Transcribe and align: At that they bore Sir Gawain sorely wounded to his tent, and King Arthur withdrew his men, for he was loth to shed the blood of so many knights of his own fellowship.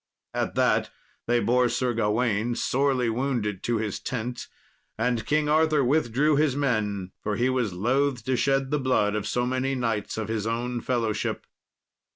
At 0.33 0.55
that 0.55 0.89
they 1.27 1.39
bore 1.39 1.69
Sir 1.69 1.93
Gawain 1.93 2.55
sorely 2.55 3.07
wounded 3.07 3.61
to 3.65 3.77
his 3.77 3.99
tent, 3.99 4.47
and 4.97 5.27
King 5.27 5.47
Arthur 5.47 5.83
withdrew 5.83 6.37
his 6.37 6.55
men, 6.55 7.11
for 7.21 7.35
he 7.35 7.49
was 7.49 7.73
loth 7.73 8.23
to 8.25 8.35
shed 8.35 8.71
the 8.71 8.79
blood 8.79 9.13
of 9.13 9.27
so 9.27 9.45
many 9.45 9.75
knights 9.75 10.17
of 10.17 10.27
his 10.27 10.47
own 10.47 10.81
fellowship. 10.81 11.45